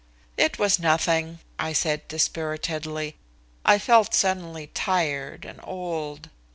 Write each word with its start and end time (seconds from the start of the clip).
"It 0.35 0.57
was 0.57 0.79
nothing," 0.79 1.37
I 1.59 1.73
said 1.73 2.07
dispiritedly. 2.07 3.17
I 3.63 3.77
felt 3.77 4.15
suddenly 4.15 4.71
tired 4.73 5.45
and 5.45 5.59
old. 5.63 6.31